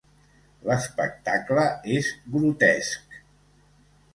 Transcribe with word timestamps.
L'espectacle 0.69 1.67
és 1.99 2.09
grotesc. 2.37 3.21